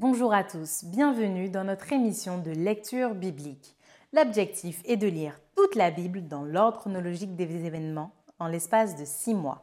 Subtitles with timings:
[0.00, 3.76] Bonjour à tous, bienvenue dans notre émission de lecture biblique.
[4.14, 9.04] L'objectif est de lire toute la Bible dans l'ordre chronologique des événements en l'espace de
[9.04, 9.62] six mois.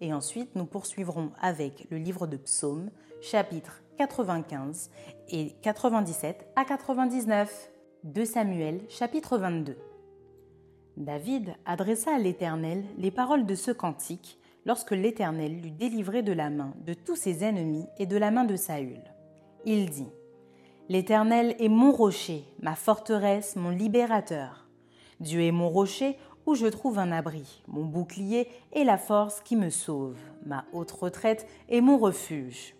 [0.00, 4.90] et ensuite nous poursuivrons avec le livre de Psaumes, chapitres 95
[5.30, 7.70] et 97 à 99
[8.04, 9.76] de Samuel, chapitre 22.
[10.96, 16.50] David adressa à l'Éternel les paroles de ce cantique lorsque l'Éternel l'eut délivré de la
[16.50, 19.02] main de tous ses ennemis et de la main de Saül.
[19.64, 20.08] Il dit
[20.88, 24.68] L'Éternel est mon rocher, ma forteresse, mon libérateur.
[25.20, 29.56] Dieu est mon rocher où je trouve un abri, mon bouclier et la force qui
[29.56, 32.74] me sauve, ma haute retraite et mon refuge.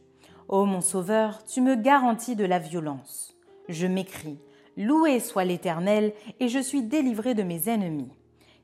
[0.49, 3.37] Ô mon Sauveur, tu me garantis de la violence.
[3.69, 4.39] Je m'écris,
[4.77, 8.13] Loué soit l'Éternel, et je suis délivré de mes ennemis.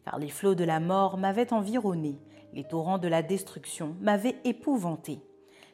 [0.05, 2.19] Car les flots de la mort m'avaient environné,
[2.53, 5.21] les torrents de la destruction m'avaient épouvanté.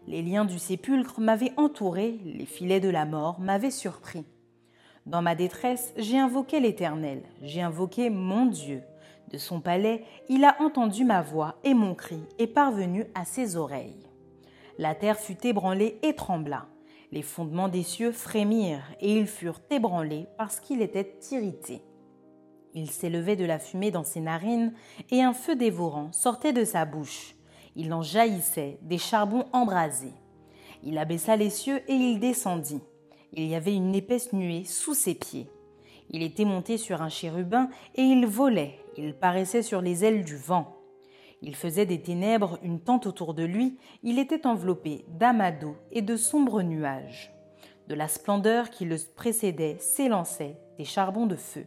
[0.07, 4.25] Les liens du sépulcre m'avaient entouré, les filets de la mort m'avaient surpris.
[5.07, 8.83] Dans ma détresse, j'ai invoqué l'Éternel, j'ai invoqué mon Dieu.
[9.31, 13.57] De son palais, il a entendu ma voix et mon cri est parvenu à ses
[13.57, 14.09] oreilles.
[14.79, 16.67] La terre fut ébranlée et trembla.
[17.13, 21.83] Les fondements des cieux frémirent et ils furent ébranlés parce qu'il était irrité.
[22.75, 24.73] Il s'élevait de la fumée dans ses narines
[25.11, 27.35] et un feu dévorant sortait de sa bouche.
[27.77, 30.15] Il en jaillissait des charbons embrasés.
[30.83, 32.81] Il abaissa les cieux et il descendit.
[33.33, 35.51] Il y avait une épaisse nuée sous ses pieds.
[36.11, 40.37] Il était monté sur un chérubin et il volait, il paraissait sur les ailes du
[40.37, 40.77] vent.
[41.41, 46.17] Il faisait des ténèbres une tente autour de lui, il était enveloppé d'amadou et de
[46.17, 47.33] sombres nuages.
[47.87, 51.65] De la splendeur qui le précédait s'élançaient des charbons de feu.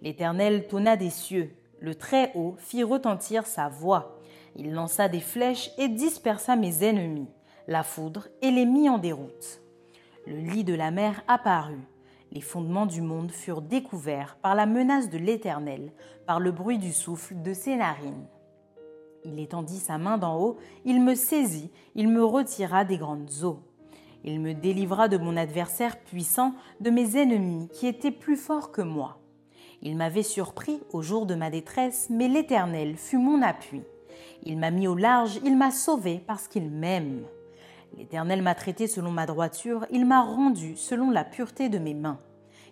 [0.00, 1.50] L'Éternel tonna des cieux,
[1.80, 4.20] le Très-Haut fit retentir sa voix.
[4.56, 7.28] Il lança des flèches et dispersa mes ennemis,
[7.66, 9.60] la foudre et les mit en déroute.
[10.26, 11.86] Le lit de la mer apparut,
[12.34, 15.92] les fondements du monde furent découverts par la menace de l'Éternel,
[16.26, 18.26] par le bruit du souffle de ses narines.
[19.24, 23.60] Il étendit sa main d'en haut, il me saisit, il me retira des grandes eaux.
[24.24, 28.82] Il me délivra de mon adversaire puissant, de mes ennemis qui étaient plus forts que
[28.82, 29.18] moi.
[29.80, 33.82] Il m'avait surpris au jour de ma détresse, mais l'Éternel fut mon appui.
[34.42, 37.24] Il m'a mis au large, il m'a sauvé parce qu'il m'aime.
[37.96, 42.18] L'Éternel m'a traité selon ma droiture, il m'a rendu selon la pureté de mes mains.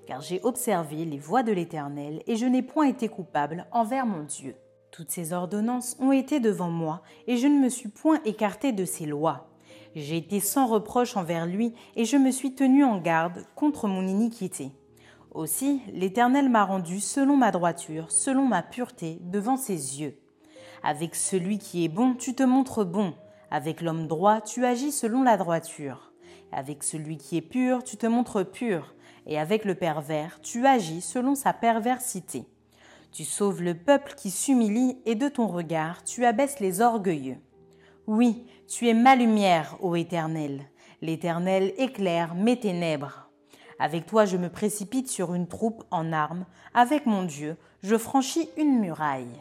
[0.07, 4.25] Car j'ai observé les voies de l'Éternel, et je n'ai point été coupable envers mon
[4.25, 4.57] Dieu.
[4.91, 8.85] Toutes ses ordonnances ont été devant moi, et je ne me suis point écarté de
[8.85, 9.49] ses lois.
[9.95, 14.07] J'ai été sans reproche envers lui, et je me suis tenu en garde contre mon
[14.07, 14.73] iniquité.
[15.31, 20.19] Aussi, l'Éternel m'a rendu selon ma droiture, selon ma pureté, devant ses yeux.
[20.83, 23.15] Avec celui qui est bon, tu te montres bon,
[23.53, 26.15] avec l'homme droit, tu agis selon la droiture.
[26.53, 28.95] Avec celui qui est pur, tu te montres pur.
[29.27, 32.47] Et avec le pervers, tu agis selon sa perversité.
[33.13, 37.37] Tu sauves le peuple qui s'humilie et de ton regard, tu abaisses les orgueilleux.
[38.07, 40.63] Oui, tu es ma lumière, ô Éternel.
[41.03, 43.29] L'Éternel éclaire mes ténèbres.
[43.79, 46.47] Avec toi, je me précipite sur une troupe en armes.
[46.73, 49.37] Avec mon Dieu, je franchis une muraille.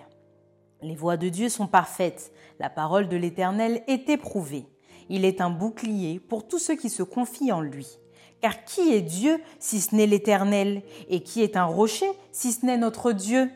[0.84, 4.66] Les voies de Dieu sont parfaites, la parole de l'Éternel est éprouvée.
[5.10, 8.00] Il est un bouclier pour tous ceux qui se confient en lui.
[8.42, 10.82] Car qui est Dieu si ce n'est l'Éternel?
[11.10, 13.52] Et qui est un rocher si ce n'est notre Dieu?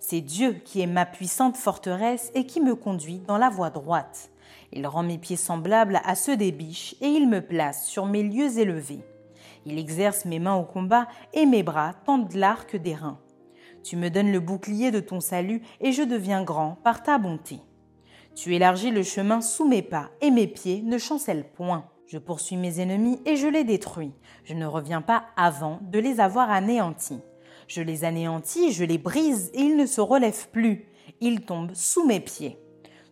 [0.00, 4.30] C'est Dieu qui est ma puissante forteresse et qui me conduit dans la voie droite.
[4.72, 8.22] Il rend mes pieds semblables à ceux des biches et il me place sur mes
[8.24, 9.04] lieux élevés.
[9.66, 13.18] Il exerce mes mains au combat et mes bras tendent l'arc des reins.
[13.82, 17.60] Tu me donnes le bouclier de ton salut et je deviens grand par ta bonté.
[18.34, 21.86] Tu élargis le chemin sous mes pas et mes pieds ne chancellent point.
[22.06, 24.12] Je poursuis mes ennemis et je les détruis.
[24.44, 27.20] Je ne reviens pas avant de les avoir anéantis.
[27.68, 30.86] Je les anéantis, je les brise et ils ne se relèvent plus.
[31.20, 32.58] Ils tombent sous mes pieds.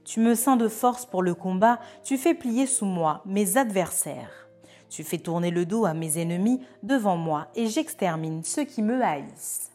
[0.04, 4.48] Tu me ceins de force pour le combat, tu fais plier sous moi mes adversaires.
[4.88, 9.02] Tu fais tourner le dos à mes ennemis devant moi et j'extermine ceux qui me
[9.02, 9.70] haïssent.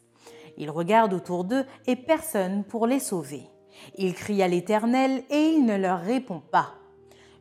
[0.57, 3.43] Ils regardent autour d'eux et personne pour les sauver.
[3.97, 6.73] Ils crient à l'Éternel et il ne leur répond pas.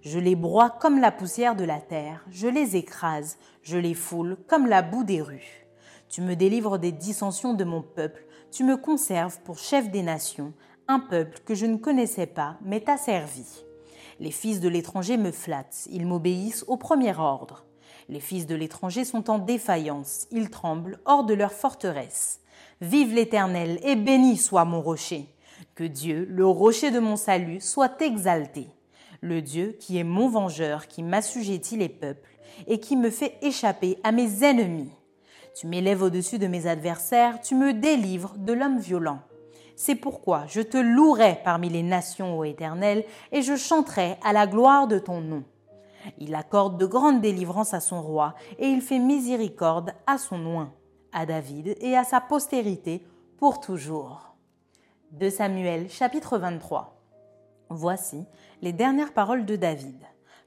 [0.02, 4.36] Je les broie comme la poussière de la terre, je les écrase, je les foule
[4.48, 5.66] comme la boue des rues.
[6.08, 10.52] Tu me délivres des dissensions de mon peuple, tu me conserves pour chef des nations,
[10.88, 13.46] un peuple que je ne connaissais pas, mais t'a servi.
[14.18, 17.64] Les fils de l'étranger me flattent, ils m'obéissent au premier ordre.
[18.08, 22.41] Les fils de l'étranger sont en défaillance, ils tremblent hors de leur forteresse.
[22.80, 25.28] Vive l'Éternel et béni soit mon rocher.
[25.74, 28.68] Que Dieu, le rocher de mon salut, soit exalté.
[29.20, 32.28] Le Dieu qui est mon vengeur, qui m'assujettit les peuples
[32.66, 34.90] et qui me fait échapper à mes ennemis.
[35.54, 39.20] Tu m'élèves au-dessus de mes adversaires, tu me délivres de l'homme violent.
[39.76, 44.46] C'est pourquoi je te louerai parmi les nations, ô Éternel, et je chanterai à la
[44.46, 45.44] gloire de ton nom.
[46.18, 50.72] Il accorde de grandes délivrances à son roi, et il fait miséricorde à son oint,
[51.12, 53.06] à David et à sa postérité
[53.38, 54.34] pour toujours.
[55.12, 56.98] De Samuel chapitre 23.
[57.68, 58.24] Voici
[58.62, 60.02] les dernières paroles de David.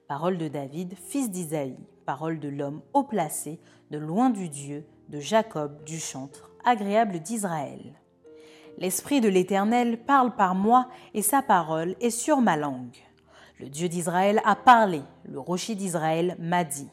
[0.08, 3.60] Paroles de David, fils d'Isaïe, paroles de l'homme haut placé,
[3.92, 7.94] de loin du Dieu, de Jacob, du chantre, agréable d'Israël.
[8.78, 12.98] L'Esprit de l'Éternel parle par moi et sa parole est sur ma langue.
[13.60, 16.90] Le Dieu d'Israël a parlé, le rocher d'Israël m'a dit.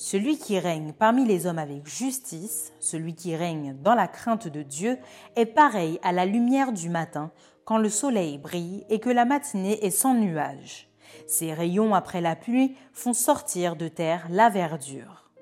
[0.00, 4.62] Celui qui règne parmi les hommes avec justice, celui qui règne dans la crainte de
[4.62, 4.96] Dieu,
[5.34, 7.32] est pareil à la lumière du matin
[7.64, 10.88] quand le soleil brille et que la matinée est sans nuages.
[11.26, 15.32] Ses rayons après la pluie font sortir de terre la verdure.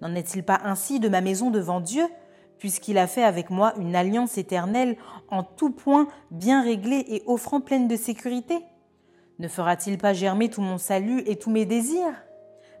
[0.00, 2.06] N'en est-il pas ainsi de ma maison devant Dieu?
[2.56, 4.96] Puisqu'il a fait avec moi une alliance éternelle
[5.28, 8.64] en tout point bien réglée et offrant pleine de sécurité?
[9.38, 12.14] Ne fera-t-il pas germer tout mon salut et tous mes désirs?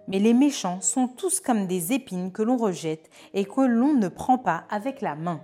[0.08, 4.08] Mais les méchants sont tous comme des épines que l'on rejette et que l'on ne
[4.08, 5.40] prend pas avec la main.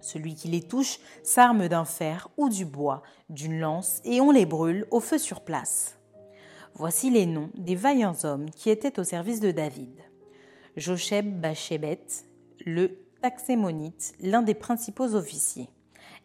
[0.00, 4.46] Celui qui les touche s'arme d'un fer ou du bois, d'une lance, et on les
[4.46, 5.96] brûle au feu sur place.
[6.74, 10.00] Voici les noms des vaillants hommes qui étaient au service de David.
[10.76, 12.06] Josheb Bachébet,
[12.64, 15.68] le Taxémonite, l'un des principaux officiers.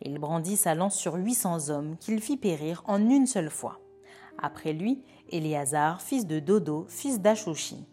[0.02, 3.80] Il brandit sa lance sur 800 hommes qu'il fit périr en une seule fois.
[4.42, 7.86] Après lui, Éléazar, fils de Dodo, fils d'Achoshi.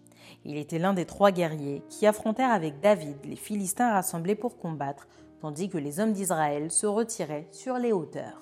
[0.44, 5.06] Il était l'un des trois guerriers qui affrontèrent avec David les Philistins rassemblés pour combattre,
[5.40, 8.40] tandis que les hommes d'Israël se retiraient sur les hauteurs.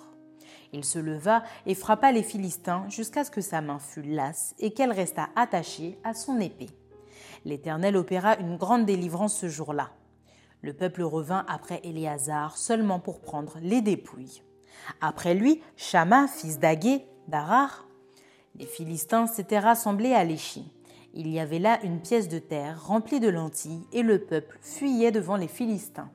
[0.72, 4.72] Il se leva et frappa les Philistins jusqu'à ce que sa main fût lasse et
[4.72, 6.70] qu'elle restât attachée à son épée.
[7.44, 9.90] L'Éternel opéra une grande délivrance ce jour-là.
[10.62, 14.42] Le peuple revint après Éléazar seulement pour prendre les dépouilles.
[15.00, 17.86] Après lui, Shama, fils d'Agué, d'Arar.
[18.54, 20.70] Les Philistins s'étaient rassemblés à Léchi.
[21.14, 25.10] Il y avait là une pièce de terre remplie de lentilles et le peuple fuyait
[25.10, 26.10] devant les Philistins.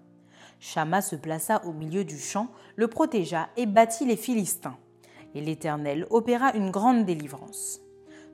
[0.60, 4.78] Shama se plaça au milieu du champ, le protégea et battit les Philistins.
[5.34, 7.80] Et l'Éternel opéra une grande délivrance.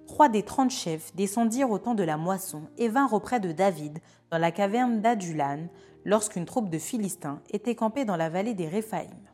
[0.05, 3.99] Trois des trente chefs descendirent au temps de la moisson et vinrent auprès de David
[4.31, 5.67] dans la caverne d'Adulan,
[6.03, 9.32] lorsqu'une troupe de Philistins était campée dans la vallée des Réphaïm.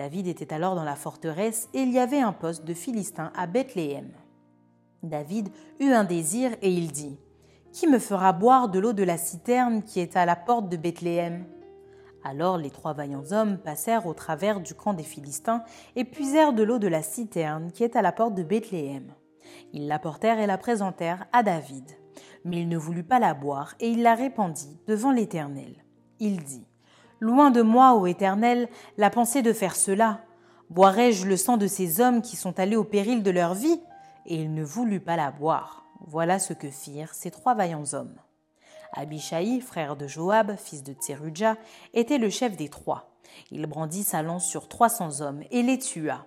[0.00, 3.46] David était alors dans la forteresse et il y avait un poste de Philistins à
[3.46, 4.08] Bethléem.
[5.02, 7.18] David eut un désir et il dit
[7.70, 10.78] Qui me fera boire de l'eau de la citerne qui est à la porte de
[10.78, 11.44] Bethléem?
[12.24, 15.64] Alors les trois vaillants hommes passèrent au travers du camp des Philistins
[15.96, 19.12] et puisèrent de l'eau de la citerne qui est à la porte de Bethléem.
[19.74, 21.84] Ils l'apportèrent et la présentèrent à David
[22.44, 25.84] mais il ne voulut pas la boire, et il la répandit devant l'Éternel.
[26.20, 26.66] Il dit,
[27.22, 30.22] Loin de moi, ô Éternel, la pensée de faire cela.
[30.70, 33.82] Boirai-je le sang de ces hommes qui sont allés au péril de leur vie?
[34.24, 35.84] Et il ne voulut pas la boire.
[36.06, 38.16] Voilà ce que firent ces trois vaillants hommes.
[38.94, 41.56] Abishai, frère de Joab, fils de Tserudja,
[41.92, 43.12] était le chef des trois.
[43.50, 46.24] Il brandit sa lance sur trois cents hommes et les tua.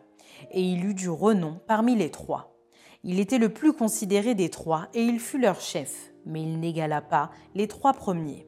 [0.52, 2.56] Et il eut du renom parmi les trois.
[3.04, 7.02] Il était le plus considéré des trois et il fut leur chef, mais il n'égala
[7.02, 8.46] pas les trois premiers.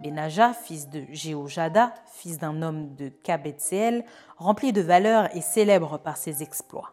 [0.00, 4.04] Benaja, fils de Jéhojada, fils d'un homme de Kabetseel,
[4.38, 6.92] rempli de valeur et célèbre par ses exploits.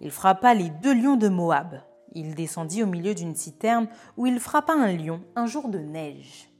[0.00, 1.82] Il frappa les deux lions de Moab.
[2.12, 6.50] Il descendit au milieu d'une citerne où il frappa un lion un jour de neige.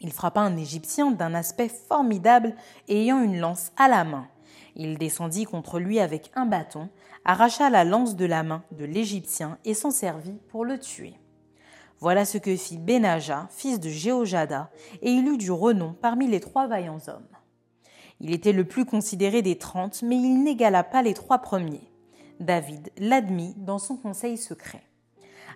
[0.00, 2.54] Il frappa un Égyptien d'un aspect formidable
[2.88, 4.26] ayant une lance à la main.
[4.74, 6.88] Il descendit contre lui avec un bâton,
[7.24, 11.14] arracha la lance de la main de l'Égyptien et s'en servit pour le tuer.
[12.02, 16.40] Voilà ce que fit Benaja, fils de Jéhojada, et il eut du renom parmi les
[16.40, 17.28] trois vaillants hommes.
[18.18, 21.92] Il était le plus considéré des trente, mais il n'égala pas les trois premiers.
[22.40, 24.82] David l'admit dans son conseil secret.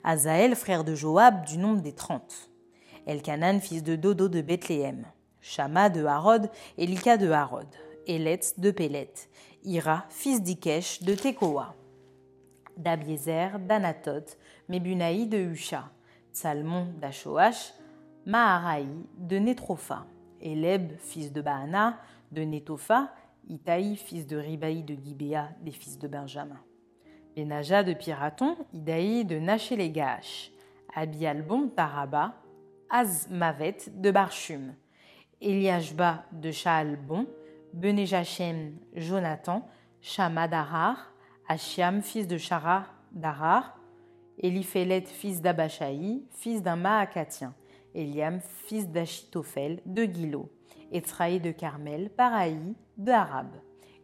[0.04, 2.52] Azaël, frère de Joab, du nombre des trente.
[3.08, 5.04] Elkanan, fils de Dodo de Bethléem.
[5.40, 6.48] Shama de Harod,
[6.78, 7.66] Elika de Harod.
[8.06, 9.12] Eletz de Pélet.
[9.64, 11.74] Ira, fils d'Ikesh de Tekoa.
[12.76, 14.36] D'Abiezer, d'Anatot,
[14.68, 15.90] Mebunaï de Husha.
[16.37, 17.73] Salmon d'Ashoach,
[18.26, 20.05] Maharaï de Netropha,
[20.43, 21.99] Eleb, fils de Baana,
[22.31, 23.11] de Netopha,
[23.49, 26.61] Itaï, fils de Ribaï de Gibéa, des fils de Benjamin.
[27.35, 30.52] Benaja de Piraton, Idaï de Nachelégash,
[30.95, 32.35] Abialbon d'Araba,
[32.90, 34.75] Azmavet de Barchum,
[35.40, 37.26] Eliashba de Shaalbon,
[37.73, 39.66] Benejachem Jonathan,
[40.02, 41.14] Shama d'Arar,
[41.49, 43.75] Ashiam, fils de Shara d'Arar,
[44.38, 47.55] Eliphélet, fils d'Abachaï, fils d'un Maacatien,
[47.95, 50.50] Eliam, fils d'Achitophel, de Gilo,
[50.93, 52.59] Etraï de Carmel, Paraï,
[52.99, 53.49] de Arab,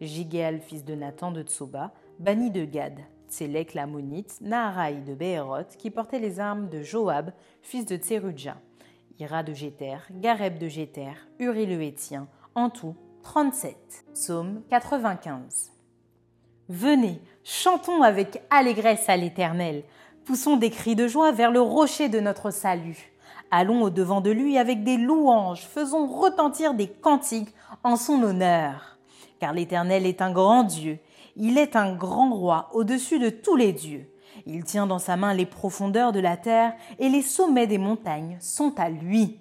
[0.01, 2.99] Jigéal, fils de Nathan de Tsoba, Bani de Gad,
[3.29, 8.57] Tsélek l'Ammonite, Naharaï de Béhéroth, qui portait les armes de Joab, fils de Tserudja,
[9.19, 14.05] Ira de Jéter, Gareb de Jéter, Uri le Hétien, en tout 37.
[14.15, 15.73] Psaume 95.
[16.69, 19.85] Venez, chantons avec allégresse à l'Éternel,
[20.25, 23.12] Poussons des cris de joie vers le rocher de notre salut.
[23.50, 27.52] Allons au-devant de lui avec des louanges, faisons retentir des cantiques
[27.83, 28.99] en son honneur.
[29.41, 31.00] Car l'Éternel est un grand Dieu,
[31.35, 34.09] il est un grand roi au-dessus de tous les dieux.
[34.47, 38.37] Il tient dans sa main les profondeurs de la terre et les sommets des montagnes
[38.41, 39.41] sont à lui.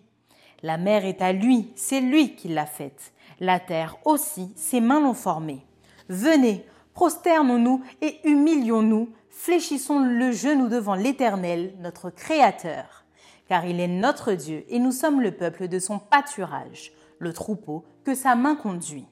[0.64, 3.14] La mer est à lui, c'est lui qui l'a faite.
[3.40, 5.64] La terre aussi, ses mains l'ont formée.
[6.10, 13.06] Venez, prosternons-nous et humilions-nous, fléchissons le genou devant l'Éternel, notre Créateur,
[13.48, 17.86] car il est notre Dieu et nous sommes le peuple de son pâturage, le troupeau
[18.04, 19.08] que sa main conduit.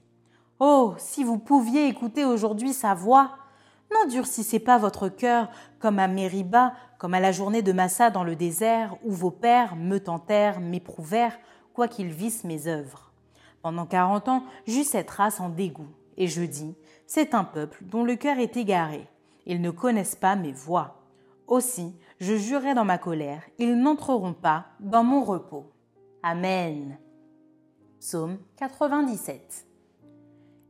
[0.60, 3.32] Oh, si vous pouviez écouter aujourd'hui sa voix,
[3.92, 5.50] n'endurcissez pas votre cœur
[5.80, 9.78] comme à Mériba, comme à la journée de Massa dans le désert, où vos pères
[9.78, 11.40] me tentèrent, m'éprouvèrent,
[11.74, 13.14] quoiqu'ils vissent mes œuvres.
[13.62, 16.76] Pendant quarante ans, j'eus cette race en dégoût, et je dis,
[17.08, 19.08] c'est un peuple dont le cœur est égaré.
[19.50, 21.02] Ils ne connaissent pas mes voies.
[21.48, 25.72] Aussi, je jurai dans ma colère, ils n'entreront pas dans mon repos.
[26.22, 27.00] Amen.
[28.00, 29.66] Psaume 97.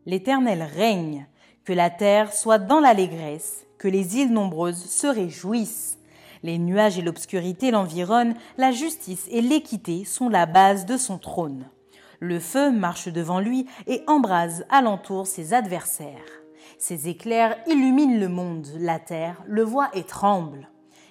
[0.06, 1.28] L'Éternel règne,
[1.66, 6.00] que la terre soit dans l'allégresse, que les îles nombreuses se réjouissent.
[6.42, 11.66] Les nuages et l'obscurité l'environnent, la justice et l'équité sont la base de son trône.
[12.22, 16.39] Le feu marche devant lui et embrase alentour ses adversaires.
[16.80, 20.70] Ses éclairs illuminent le monde, la terre le voit et tremble.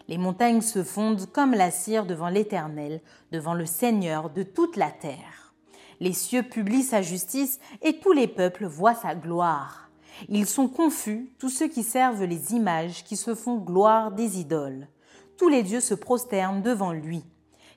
[0.08, 4.90] Les montagnes se fondent comme la cire devant l'Éternel, devant le Seigneur de toute la
[4.90, 5.52] terre.
[6.00, 9.90] Les cieux publient sa justice et tous les peuples voient sa gloire.
[10.30, 14.88] Ils sont confus, tous ceux qui servent les images, qui se font gloire des idoles.
[15.36, 17.22] Tous les dieux se prosternent devant lui.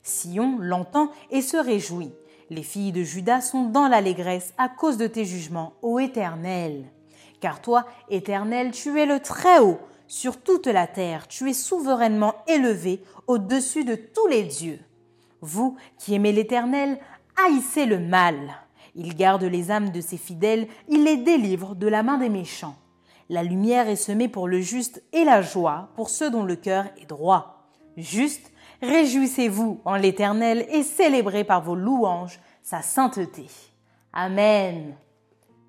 [0.02, 2.14] Sion l'entend et se réjouit.
[2.50, 6.86] Les filles de Judas sont dans l'allégresse à cause de tes jugements, ô Éternel.
[7.42, 13.02] Car toi, Éternel, tu es le Très-Haut, sur toute la terre, tu es souverainement élevé
[13.28, 14.80] au-dessus de tous les dieux.
[15.42, 17.00] Vous qui aimez l'Éternel,
[17.44, 18.36] haïssez le mal.
[18.94, 22.76] Il garde les âmes de ses fidèles, il les délivre de la main des méchants.
[23.30, 26.86] La lumière est semée pour le juste et la joie pour ceux dont le cœur
[27.02, 27.70] est droit.
[27.96, 33.48] Juste, réjouissez-vous en l'Éternel et célébrez par vos louanges sa sainteté.
[34.12, 34.96] Amen.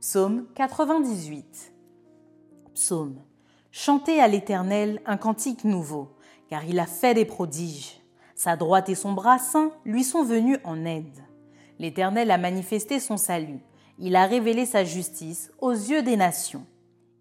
[0.03, 1.73] Psaume 98.
[2.75, 3.21] Psaume.
[3.71, 6.09] Chantez à l'Éternel un cantique nouveau,
[6.49, 8.03] car il a fait des prodiges.
[8.35, 11.23] Sa droite et son bras saint lui sont venus en aide.
[11.79, 13.61] L'Éternel a manifesté son salut.
[13.97, 16.67] Il a révélé sa justice aux yeux des nations.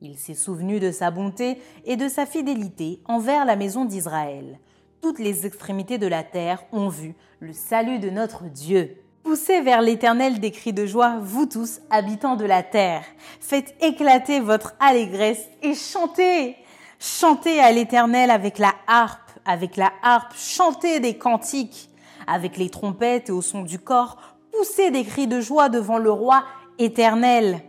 [0.02, 4.60] Il s'est souvenu de sa bonté et de sa fidélité envers la maison d'Israël.
[5.02, 8.98] Toutes les extrémités de la terre ont vu le salut de notre Dieu.
[9.24, 13.04] Poussez vers l'Éternel des cris de joie, vous tous, habitants de la terre.
[13.40, 16.56] Faites éclater votre allégresse et chantez.
[17.00, 21.90] Chantez à l'Éternel avec la harpe, avec la harpe, chantez des cantiques.
[22.26, 24.18] Avec les trompettes et au son du corps,
[24.52, 26.44] poussez des cris de joie devant le roi
[26.80, 27.62] éternel.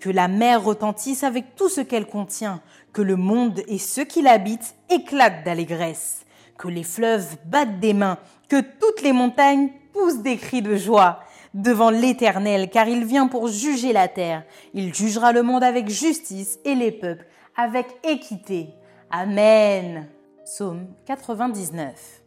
[0.00, 2.62] Que la mer retentisse avec tout ce qu'elle contient,
[2.94, 6.24] que le monde et ceux qui l'habitent éclatent d'allégresse,
[6.56, 8.18] que les fleuves battent des mains,
[8.48, 11.20] que toutes les montagnes poussent des cris de joie
[11.54, 14.44] devant l'Éternel, car il vient pour juger la terre.
[14.74, 18.70] Il jugera le monde avec justice et les peuples avec équité.
[19.10, 20.08] Amen.
[20.44, 22.20] Psaume 99.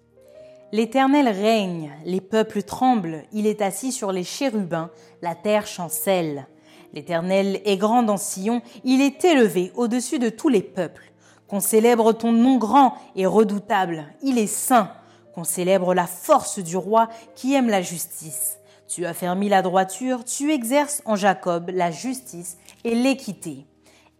[0.71, 4.89] L'Éternel règne, les peuples tremblent, il est assis sur les chérubins,
[5.21, 6.47] la terre chancelle.
[6.93, 11.12] L'Éternel est grand dans Sion, il est élevé au-dessus de tous les peuples.
[11.47, 14.91] Qu'on célèbre ton nom grand et redoutable, il est saint.
[15.38, 18.58] Qu'on célèbre la force du roi qui aime la justice.
[18.88, 23.67] Tu as fermi la droiture, tu exerces en Jacob la justice et l'équité.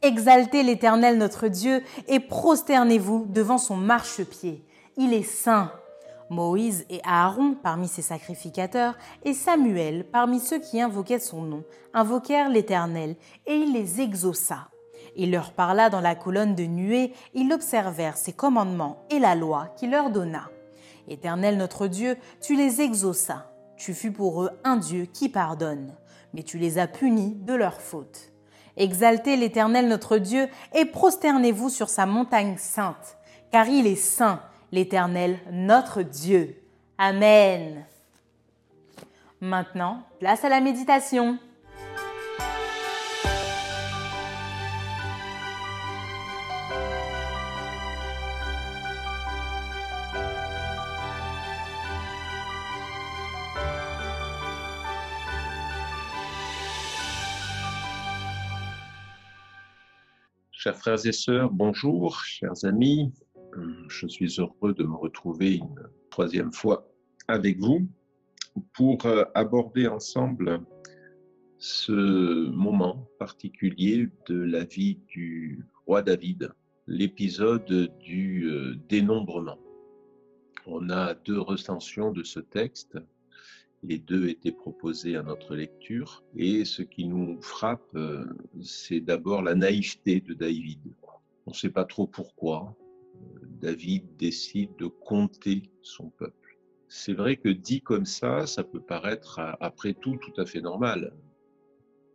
[0.04, 4.64] Exaltez l'Éternel notre Dieu et prosternez-vous devant son marchepied.
[4.96, 5.72] Il est saint.
[6.30, 8.96] Moïse et Aaron parmi ses sacrificateurs,
[9.26, 11.64] et Samuel parmi ceux qui invoquaient son nom,
[11.96, 13.16] invoquèrent l'Éternel,
[13.48, 14.68] et il les exauça.
[15.16, 19.74] Il leur parla dans la colonne de nuée, ils observèrent ses commandements et la loi
[19.80, 20.48] qu'il leur donna.
[21.08, 23.52] Éternel notre Dieu, tu les exauças.
[23.78, 25.96] Tu fus pour eux un Dieu qui pardonne,
[26.34, 28.32] mais tu les as punis de leurs fautes.
[28.76, 33.18] Exaltez l'Éternel notre Dieu et prosternez-vous sur sa montagne sainte,
[33.52, 36.62] car il est saint l'Éternel notre Dieu.
[36.98, 37.86] Amen.
[39.40, 41.38] Maintenant, place à la méditation.
[60.68, 63.14] Chers frères et sœurs, bonjour, chers amis,
[63.88, 66.92] je suis heureux de me retrouver une troisième fois
[67.30, 67.88] avec vous
[68.74, 70.60] pour euh, aborder ensemble
[71.58, 76.52] ce moment particulier de la vie du roi David,
[76.86, 79.60] l'épisode du euh, dénombrement.
[80.66, 82.98] On a deux recensions de ce texte.
[83.84, 86.24] Les deux étaient proposés à notre lecture.
[86.36, 88.26] Et ce qui nous frappe, euh,
[88.62, 90.80] c'est d'abord la naïveté de David.
[91.46, 92.76] On ne sait pas trop pourquoi.
[93.62, 96.58] David décide de compter son peuple.
[96.90, 101.14] C'est vrai que dit comme ça, ça peut paraître après tout tout à fait normal.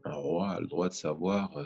[0.05, 1.65] Un roi a le droit de savoir euh,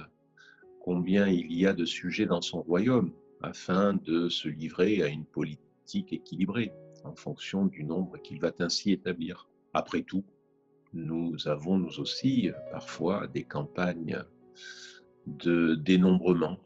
[0.81, 5.25] combien il y a de sujets dans son royaume afin de se livrer à une
[5.25, 6.73] politique équilibrée
[7.05, 9.49] en fonction du nombre qu'il va ainsi établir.
[9.77, 10.25] Après tout,
[10.95, 14.19] nous avons nous aussi parfois des campagnes
[15.27, 16.57] de dénombrement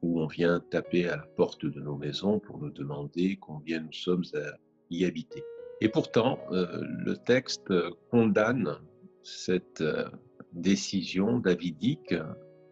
[0.00, 3.92] où on vient taper à la porte de nos maisons pour nous demander combien nous
[3.92, 4.56] sommes à
[4.88, 5.44] y habiter.
[5.82, 7.70] Et pourtant, euh, le texte
[8.10, 8.78] condamne
[9.22, 10.08] cette euh,
[10.54, 12.14] décision davidique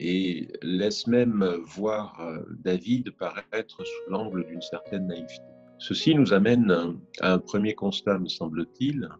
[0.00, 5.42] et laisse même voir euh, David paraître sous l'angle d'une certaine naïveté.
[5.76, 9.10] Ceci nous amène à un premier constat, me semble-t-il,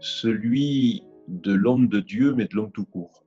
[0.00, 3.24] celui de l'homme de Dieu, mais de l'homme tout court.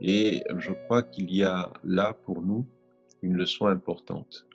[0.00, 2.66] Et je crois qu'il y a là pour nous
[3.22, 4.46] une leçon importante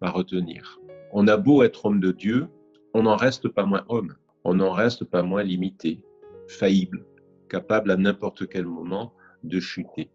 [0.00, 0.80] à retenir.
[1.12, 2.48] On a beau être homme de Dieu,
[2.94, 6.02] on n'en reste pas moins homme, on n'en reste pas moins limité,
[6.48, 7.04] faillible,
[7.48, 9.12] capable à n'importe quel moment
[9.44, 10.10] de chuter.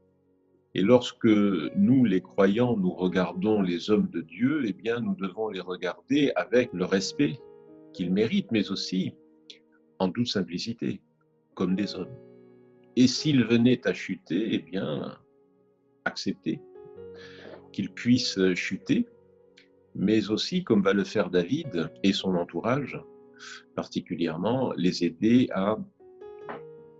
[0.73, 5.49] Et lorsque nous, les croyants, nous regardons les hommes de Dieu, eh bien, nous devons
[5.49, 7.39] les regarder avec le respect
[7.93, 9.13] qu'ils méritent, mais aussi
[9.99, 11.01] en toute simplicité,
[11.55, 12.15] comme des hommes.
[12.95, 15.17] Et s'il venait à chuter, eh bien,
[16.05, 16.59] accepter
[17.71, 19.07] qu'il puisse chuter,
[19.93, 22.99] mais aussi, comme va le faire David et son entourage,
[23.75, 25.77] particulièrement les aider à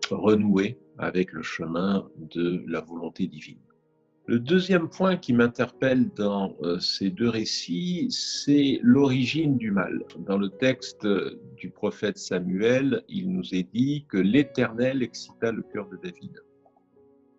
[0.10, 3.67] renouer avec le chemin de la volonté divine.
[4.28, 10.04] Le deuxième point qui m'interpelle dans euh, ces deux récits, c'est l'origine du mal.
[10.20, 11.08] Dans le texte
[11.56, 16.44] du prophète Samuel, il nous est dit que l'Éternel excita le cœur de David.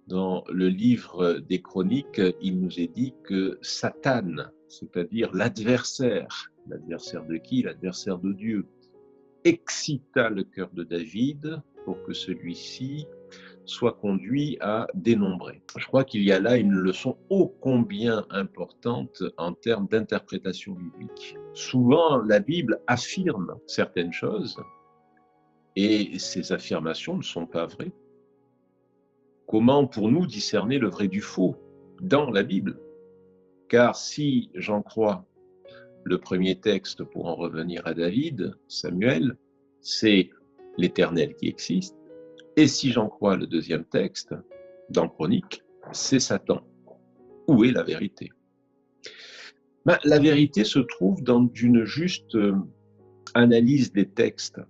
[0.07, 4.37] Dans le livre des Chroniques, il nous est dit que Satan,
[4.69, 7.65] c'est-à-dire l'adversaire, l'adversaire de qui?
[7.65, 8.65] L'adversaire de Dieu,
[9.45, 13.07] excita le cœur de David pour que celui-ci
[13.69, 15.63] soit conduit à dénombrer.
[15.77, 21.37] Je crois qu'il y a là une leçon ô combien importante en termes d'interprétation biblique.
[21.53, 24.57] Souvent, la Bible affirme certaines choses
[25.77, 27.93] et ces affirmations ne sont pas vraies.
[29.47, 31.57] Comment pour nous discerner le vrai du faux
[32.01, 32.81] dans la Bible?
[33.69, 35.27] Car si j'en crois
[36.05, 39.37] le premier texte pour en revenir à David, Samuel,
[39.81, 40.31] c'est
[40.79, 41.97] l'Éternel qui existe
[42.59, 44.35] et si j'en crois le deuxième texte,
[44.91, 46.67] dans Chronique, c'est Satan.
[47.47, 48.33] Où est la vérité?
[49.87, 52.57] Ben, La vérité se trouve dans une juste euh,
[53.35, 54.61] analyse des textes.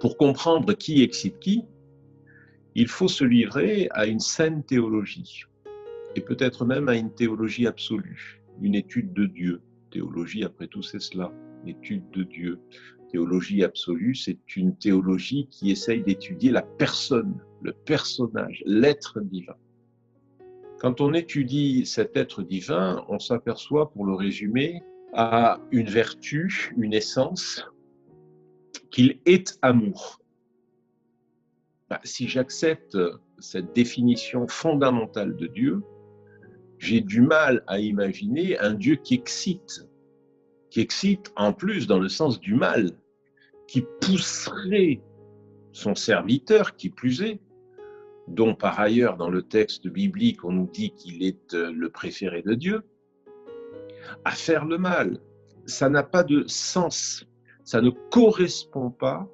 [0.00, 1.64] pour comprendre qui excite qui,
[2.74, 5.44] il faut se livrer à une saine théologie,
[6.14, 9.62] et peut-être même à une théologie absolue, une étude de Dieu.
[9.90, 11.32] Théologie, après tout, c'est cela,
[11.64, 12.60] l'étude de Dieu.
[13.10, 19.56] Théologie absolue, c'est une théologie qui essaye d'étudier la personne, le personnage, l'être divin.
[20.78, 26.92] Quand on étudie cet être divin, on s'aperçoit, pour le résumer, à une vertu, une
[26.92, 27.64] essence,
[28.90, 30.20] qu'il est amour.
[31.88, 32.96] Bah, si j'accepte
[33.38, 35.82] cette définition fondamentale de Dieu,
[36.78, 39.88] j'ai du mal à imaginer un Dieu qui excite,
[40.70, 42.90] qui excite en plus dans le sens du mal,
[43.66, 45.00] qui pousserait
[45.72, 47.40] son serviteur, qui plus est,
[48.26, 52.42] dont par ailleurs dans le texte biblique on nous dit qu'il est euh, le préféré
[52.42, 52.82] de Dieu,
[54.24, 55.20] à faire le mal.
[55.66, 57.26] Ça n'a pas de sens,
[57.64, 59.28] ça ne correspond pas,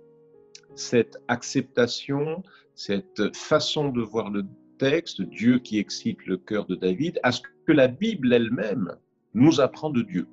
[0.75, 2.43] cette acceptation,
[2.75, 4.45] cette façon de voir le
[4.79, 8.97] texte, Dieu qui excite le cœur de David, à ce que la Bible elle-même
[9.35, 10.27] nous apprend de Dieu.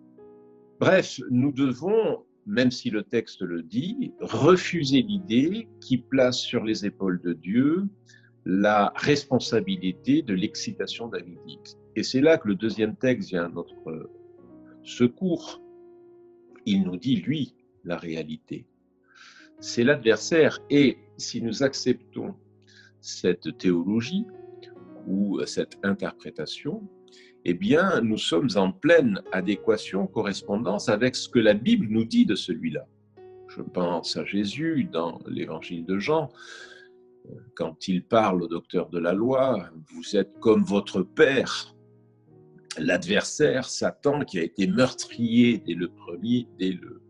[0.82, 6.86] Bref, nous devons même si le texte le dit, refuser l'idée qui place sur les
[6.86, 7.88] épaules de Dieu
[8.46, 11.78] la responsabilité de l'excitation davidique.
[11.96, 14.10] Et c'est là que le deuxième texte vient à notre
[14.84, 15.62] secours.
[16.66, 18.66] Il nous dit, lui, la réalité.
[19.60, 20.58] C'est l'adversaire.
[20.72, 22.34] Et si nous acceptons
[23.02, 24.26] cette théologie
[25.06, 26.90] ou cette interprétation,
[27.46, 32.26] eh bien, nous sommes en pleine adéquation, correspondance avec ce que la Bible nous dit
[32.26, 32.88] de celui-là.
[33.48, 36.30] Je pense à Jésus dans l'évangile de Jean,
[37.56, 41.76] quand il parle au docteur de la loi, vous êtes comme votre père,
[42.78, 47.02] l'adversaire, Satan, qui a été meurtrier dès le premier, dès le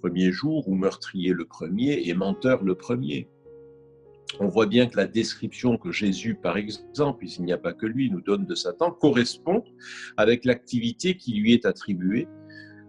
[0.00, 3.28] premier jour, ou meurtrier le premier et menteur le premier.
[4.38, 7.86] On voit bien que la description que Jésus, par exemple, puisqu'il n'y a pas que
[7.86, 9.64] lui, nous donne de Satan, correspond
[10.16, 12.28] avec l'activité qui lui est attribuée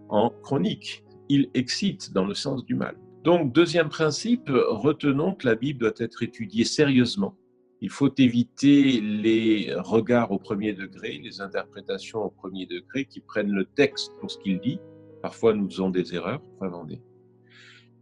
[0.08, 1.04] en chronique.
[1.28, 2.96] Il excite dans le sens du mal.
[3.24, 7.36] Donc, deuxième principe, retenons que la Bible doit être étudiée sérieusement.
[7.80, 13.50] Il faut éviter les regards au premier degré, les interprétations au premier degré qui prennent
[13.50, 14.78] le texte pour ce qu'il dit.
[15.20, 16.42] Parfois, nous faisons des erreurs,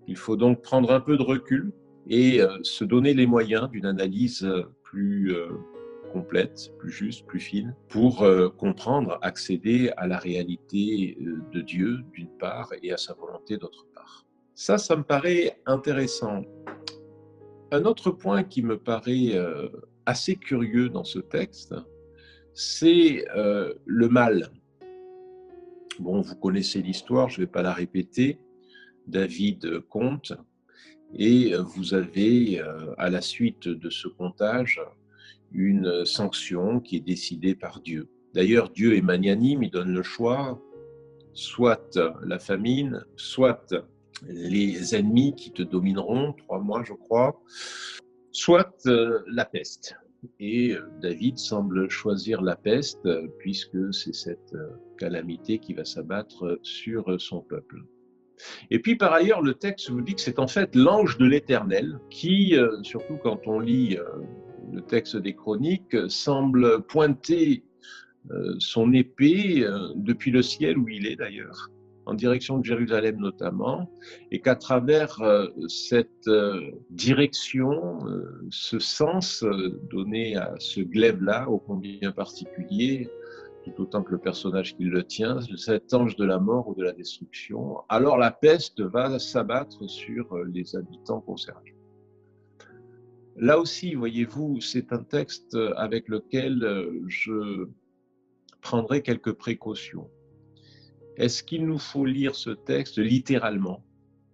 [0.07, 1.73] Il faut donc prendre un peu de recul
[2.09, 4.49] et euh, se donner les moyens d'une analyse
[4.83, 5.49] plus euh,
[6.11, 11.17] complète, plus juste, plus fine, pour euh, comprendre, accéder à la réalité
[11.53, 14.27] de Dieu d'une part et à sa volonté d'autre part.
[14.55, 16.43] Ça, ça me paraît intéressant.
[17.73, 19.69] Un autre point qui me paraît euh,
[20.07, 21.75] assez curieux dans ce texte,
[22.53, 24.51] c'est euh, le mal.
[25.99, 28.39] Bon, vous connaissez l'histoire, je ne vais pas la répéter.
[29.07, 30.33] David compte
[31.15, 34.81] et vous avez, euh, à la suite de ce comptage,
[35.53, 38.09] une sanction qui est décidée par Dieu.
[38.35, 40.63] D'ailleurs, Dieu est magnanime, il donne le choix,
[41.33, 43.75] soit la famine, soit
[44.29, 47.41] les ennemis qui te domineront, trois mois je crois,
[48.33, 49.97] soit euh, la peste.
[50.39, 54.55] Et euh, David semble choisir la peste euh, puisque c'est cette
[54.99, 57.83] calamité qui va s'abattre sur son peuple.
[58.71, 61.99] Et puis par ailleurs, le texte vous dit que c'est en fait l'ange de l'Éternel
[62.11, 63.97] qui, surtout quand on lit
[64.73, 67.65] le texte des chroniques, semble pointer
[68.59, 71.71] son épée depuis le ciel où il est d'ailleurs
[72.11, 73.89] en direction de Jérusalem notamment,
[74.33, 79.45] et qu'à travers euh, cette euh, direction, euh, ce sens
[79.91, 83.09] donné à ce glaive-là, au combien particulier,
[83.65, 86.83] tout autant que le personnage qui le tient, cet ange de la mort ou de
[86.83, 91.75] la destruction, alors la peste va s'abattre sur les habitants concernés.
[93.37, 97.69] Là aussi, voyez-vous, c'est un texte avec lequel je
[98.61, 100.11] prendrai quelques précautions.
[101.17, 103.85] Est-ce qu'il nous faut lire ce texte littéralement?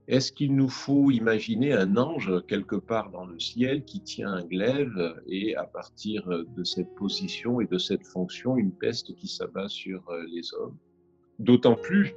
[0.09, 4.45] Est-ce qu'il nous faut imaginer un ange quelque part dans le ciel qui tient un
[4.45, 9.69] glaive et à partir de cette position et de cette fonction, une peste qui s'abat
[9.69, 10.77] sur euh, les hommes?
[11.41, 12.15] D'autant plus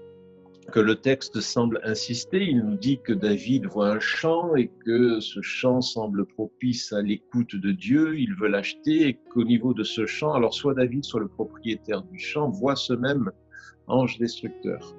[0.71, 5.19] que le texte semble insister, il nous dit que David voit un champ et que
[5.19, 9.83] ce champ semble propice à l'écoute de Dieu, il veut l'acheter et qu'au niveau de
[9.83, 13.31] ce champ, alors soit David, soit le propriétaire du champ voit ce même
[13.87, 14.95] ange destructeur.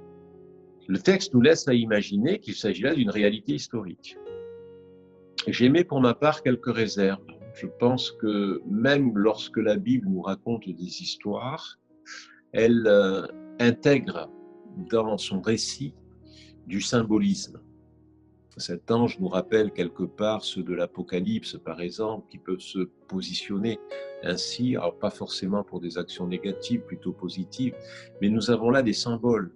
[0.90, 4.18] Le texte nous laisse à imaginer qu'il s'agit là d'une réalité historique.
[5.46, 7.24] J'émets pour ma part quelques réserves.
[7.55, 11.79] Je pense que même lorsque la Bible nous raconte des histoires,
[12.50, 13.24] elle euh,
[13.61, 14.33] intègre
[14.90, 15.94] dans son récit
[16.66, 17.61] du symbolisme.
[18.57, 23.79] Cet ange nous rappelle quelque part ceux de l'Apocalypse, par exemple, qui peuvent se positionner
[24.24, 27.76] ainsi, alors pas forcément pour des actions négatives, plutôt positives,
[28.20, 29.53] mais nous avons là des symboles,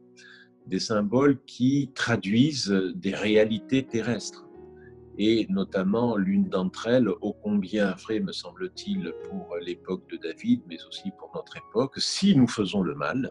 [0.67, 4.47] des symboles qui traduisent des réalités terrestres.
[5.17, 10.79] Et notamment l'une d'entre elles, ô combien vrai, me semble-t-il, pour l'époque de David, mais
[10.89, 13.31] aussi pour notre époque, si nous faisons le mal,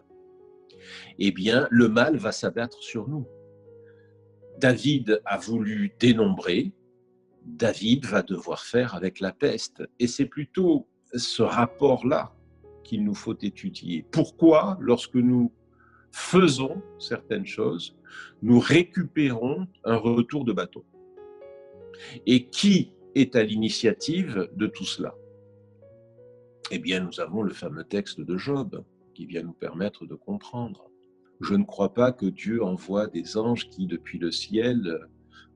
[1.18, 3.26] eh bien, le mal va s'abattre sur nous.
[4.58, 6.72] David a voulu dénombrer,
[7.44, 9.82] David va devoir faire avec la peste.
[9.98, 12.34] Et c'est plutôt ce rapport-là
[12.82, 14.06] qu'il nous faut étudier.
[14.10, 15.52] Pourquoi, lorsque nous
[16.14, 17.96] faisons certaines choses,
[18.40, 20.84] nous récupérons un retour de bateau
[22.24, 25.16] Et qui est à l'initiative de tout cela?
[26.70, 30.88] Eh bien, nous avons le fameux texte de Job qui vient nous permettre de comprendre.
[31.40, 35.08] Je ne crois pas que Dieu envoie des anges qui, depuis le ciel,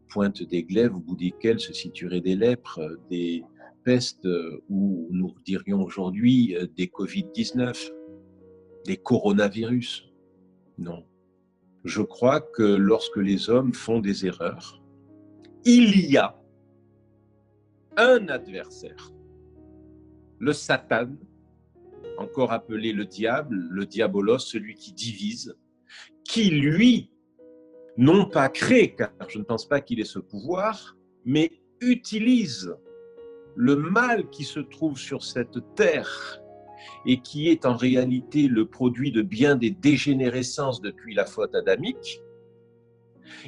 [0.09, 3.45] pointent des glaives au bout desquels se situeraient des lèpres, des
[3.85, 4.29] pestes
[4.69, 7.93] ou nous dirions aujourd'hui des Covid-19,
[8.87, 10.08] des coronavirus.
[10.79, 11.05] Non.
[11.85, 14.83] Je crois que lorsque les hommes font des erreurs,
[15.65, 16.41] il y a
[17.97, 19.11] un adversaire,
[20.39, 21.11] le Satan,
[22.17, 25.57] encore appelé le diable, le diabolos, celui qui divise,
[26.25, 27.11] qui lui,
[27.97, 32.75] non pas crée, car je ne pense pas qu'il ait ce pouvoir, mais utilise
[33.57, 36.41] le mal qui se trouve sur cette terre
[37.07, 42.21] et qui est en réalité le produit de bien des dégénérescences depuis la faute adamique,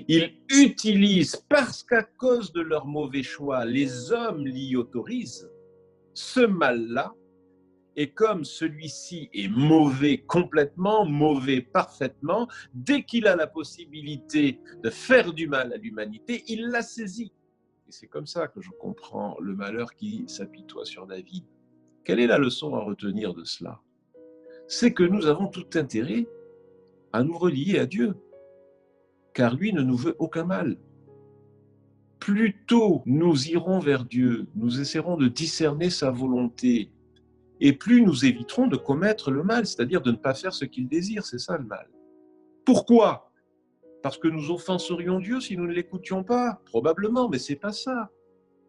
[0.08, 5.50] il utilise, parce qu'à cause de leur mauvais choix, les hommes l'y autorisent,
[6.14, 7.14] ce mal-là
[7.96, 15.32] et comme celui-ci est mauvais complètement, mauvais parfaitement, dès qu'il a la possibilité de faire
[15.32, 17.32] du mal à l'humanité, il la saisit.
[17.88, 21.44] Et c'est comme ça que je comprends le malheur qui s'apitoie sur David.
[22.04, 23.80] Quelle est la leçon à retenir de cela?
[24.68, 26.26] C'est que nous avons tout intérêt
[27.12, 28.14] à nous relier à Dieu,
[29.34, 30.78] car lui ne nous veut aucun mal.
[32.18, 36.90] Plus tôt nous irons vers Dieu, nous essaierons de discerner sa volonté,
[37.60, 40.88] et plus nous éviterons de commettre le mal, c'est-à-dire de ne pas faire ce qu'il
[40.88, 41.26] désire.
[41.26, 41.88] C'est ça le mal.
[42.64, 43.30] Pourquoi?
[44.02, 48.10] Parce que nous offenserions Dieu si nous ne l'écoutions pas Probablement, mais c'est pas ça.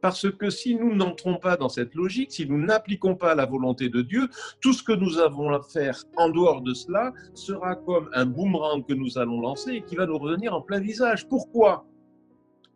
[0.01, 3.87] Parce que si nous n'entrons pas dans cette logique, si nous n'appliquons pas la volonté
[3.87, 4.27] de Dieu,
[4.59, 8.85] tout ce que nous avons à faire en dehors de cela sera comme un boomerang
[8.85, 11.27] que nous allons lancer et qui va nous revenir en plein visage.
[11.29, 11.85] Pourquoi?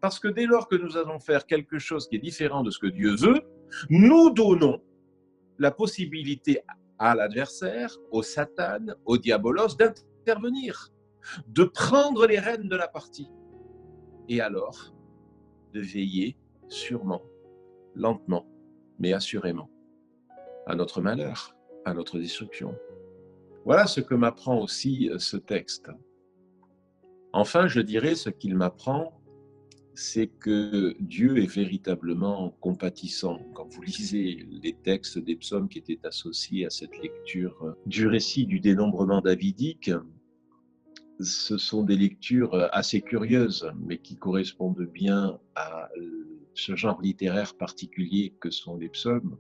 [0.02, 2.78] Parce que dès lors que nous allons faire quelque chose qui est différent de ce
[2.78, 3.42] que Dieu veut,
[3.90, 4.80] nous donnons
[5.58, 6.62] la possibilité
[7.00, 10.90] à l'adversaire, au Satan, au diabolos d'intervenir,
[11.48, 13.30] de prendre les rênes de la partie.
[14.30, 14.94] Et alors,
[15.74, 17.22] de veiller sûrement,
[17.96, 18.46] lentement,
[19.00, 19.70] mais assurément,
[20.66, 22.76] à notre malheur, à notre destruction.
[23.66, 25.90] Voilà ce que m'apprend aussi euh, ce texte.
[27.34, 29.22] Enfin, je dirais ce qu'il m'apprend
[29.96, 33.40] c'est que Dieu est véritablement compatissant.
[33.54, 38.46] Quand vous lisez les textes des psaumes qui étaient associés à cette lecture du récit
[38.46, 39.92] du dénombrement davidique,
[41.20, 45.90] ce sont des lectures assez curieuses, mais qui correspondent bien à
[46.56, 49.38] ce genre littéraire particulier que sont les psaumes.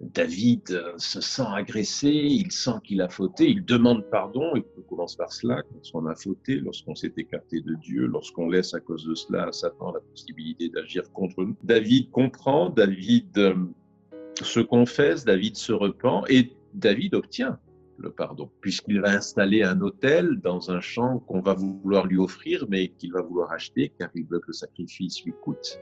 [0.00, 4.82] David euh, se sent agressé, il sent qu'il a fauté, il demande pardon, et on
[4.82, 9.06] commence par cela, lorsqu'on a fauté, lorsqu'on s'est écarté de Dieu, lorsqu'on laisse à cause
[9.06, 11.56] de cela à Satan la possibilité d'agir contre nous.
[11.62, 13.54] David comprend, David euh,
[14.42, 17.58] se confesse, David se repent, et David obtient
[18.16, 22.88] pardon, puisqu'il va installer un hôtel dans un champ qu'on va vouloir lui offrir, mais
[22.88, 25.78] qu'il va vouloir acheter, car il veut que le sacrifice lui coûte.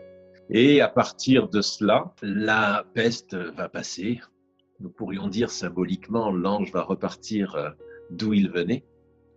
[0.51, 4.21] Et à partir de cela, la peste va passer.
[4.81, 7.71] Nous pourrions dire symboliquement, l'ange va repartir euh,
[8.11, 8.85] d'où il venait.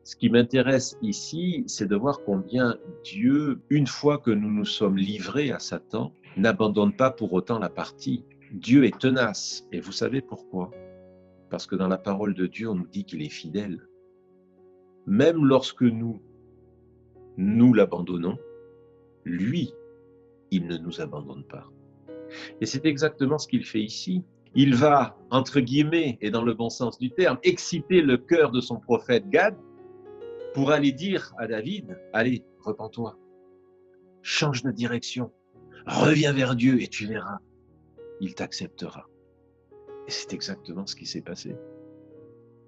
[0.03, 4.97] Ce qui m'intéresse ici, c'est de voir combien Dieu, une fois que nous nous sommes
[4.97, 8.23] livrés à Satan, n'abandonne pas pour autant la partie.
[8.51, 9.65] Dieu est tenace.
[9.71, 10.71] Et vous savez pourquoi?
[11.49, 13.87] Parce que dans la parole de Dieu, on nous dit qu'il est fidèle.
[15.05, 16.21] Même lorsque nous,
[17.37, 18.37] nous l'abandonnons,
[19.23, 19.73] lui
[20.51, 21.69] il ne nous abandonne pas.
[22.61, 24.23] Et c'est exactement ce qu'il fait ici.
[24.55, 28.61] Il va, entre guillemets, et dans le bon sens du terme, exciter le cœur de
[28.61, 29.55] son prophète Gad
[30.53, 33.17] pour aller dire à David, allez, repens-toi,
[34.21, 35.31] change de direction,
[35.85, 37.39] reviens vers Dieu et tu verras,
[38.21, 39.07] il t'acceptera.
[40.07, 41.55] Et c'est exactement ce qui s'est passé.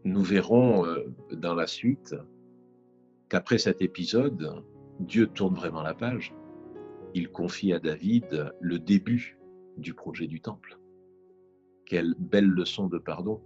[0.03, 2.15] Nous verrons euh, dans la suite
[3.29, 4.63] qu'après cet épisode,
[4.99, 6.33] Dieu tourne vraiment la page
[7.17, 9.39] il confie à David le début
[9.77, 10.77] du projet du temple.
[11.85, 13.41] Quelle belle leçon de pardon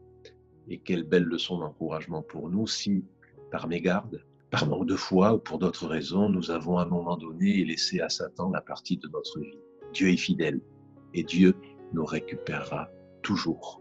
[0.67, 3.04] et quelle belle leçon d'encouragement pour nous si,
[3.51, 7.17] par mégarde, par manque de foi ou pour d'autres raisons, nous avons à un moment
[7.17, 9.58] donné laissé à Satan la partie de notre vie.
[9.93, 10.62] Dieu est fidèle
[11.13, 11.54] et Dieu
[11.93, 12.89] nous récupérera
[13.21, 13.81] toujours.